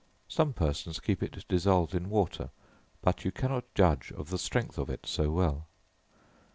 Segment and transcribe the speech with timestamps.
[0.27, 2.49] Some persons keep it dissolved in water,
[3.03, 5.67] but you cannot judge of the strength of it so well.